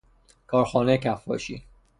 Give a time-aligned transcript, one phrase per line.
[0.47, 1.63] کارخانه کفاشی